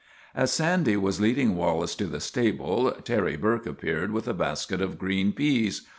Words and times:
As 0.33 0.51
Sandy 0.51 0.97
was 0.97 1.21
leading 1.21 1.55
Wallace 1.55 1.93
to 1.97 2.07
the 2.07 2.19
stable, 2.19 2.89
Terry 3.03 3.37
Burke 3.37 3.67
appeared 3.67 4.11
with 4.11 4.27
a 4.27 4.33
basket 4.33 4.81
of 4.81 4.97
green 4.97 5.31
peas. 5.31 5.83